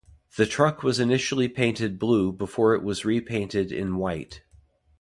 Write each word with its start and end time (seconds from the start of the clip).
The 0.35 0.47
truck 0.47 0.81
was 0.81 0.99
initially 0.99 1.47
painted 1.47 1.99
blue 1.99 2.31
before 2.31 2.73
it 2.73 2.81
was 2.81 3.05
repainted 3.05 3.71
in 3.71 3.97
white. 3.97 4.41